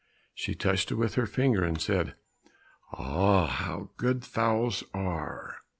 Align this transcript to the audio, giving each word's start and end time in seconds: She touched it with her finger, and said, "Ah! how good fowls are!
She 0.33 0.55
touched 0.55 0.89
it 0.91 0.95
with 0.95 1.13
her 1.13 1.27
finger, 1.27 1.63
and 1.63 1.79
said, 1.79 2.15
"Ah! 2.91 3.45
how 3.45 3.91
good 3.97 4.25
fowls 4.25 4.83
are! 4.95 5.57